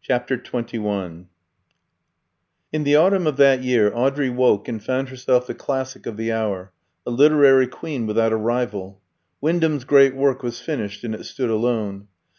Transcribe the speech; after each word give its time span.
CHAPTER 0.00 0.38
XXI 0.38 1.26
In 2.72 2.84
the 2.84 2.96
autumn 2.96 3.26
of 3.26 3.36
that 3.36 3.62
year 3.62 3.92
Audrey 3.94 4.30
woke 4.30 4.66
and 4.66 4.82
found 4.82 5.10
herself 5.10 5.46
the 5.46 5.52
classic 5.52 6.06
of 6.06 6.16
the 6.16 6.32
hour, 6.32 6.72
a 7.04 7.10
literary 7.10 7.66
queen 7.66 8.06
without 8.06 8.32
a 8.32 8.36
rival. 8.36 9.02
Wyndham's 9.42 9.84
great 9.84 10.16
work 10.16 10.42
was 10.42 10.58
finished, 10.58 11.04
and 11.04 11.14
it 11.14 11.24
stood 11.26 11.50
alone. 11.50 12.08